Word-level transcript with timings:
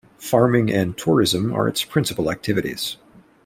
Farming 0.17 0.71
and 0.71 0.97
tourism 0.97 1.53
are 1.53 1.67
its 1.67 1.83
principal 1.83 2.31
activities. 2.31 2.97